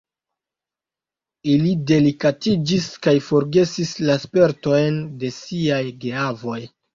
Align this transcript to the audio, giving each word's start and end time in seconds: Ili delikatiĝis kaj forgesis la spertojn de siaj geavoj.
Ili 1.55 1.73
delikatiĝis 1.91 2.87
kaj 3.03 3.13
forgesis 3.27 3.93
la 4.09 4.17
spertojn 4.25 4.99
de 5.21 5.31
siaj 5.37 5.81
geavoj. 6.07 6.59